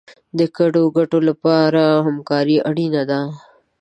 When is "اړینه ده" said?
2.69-3.21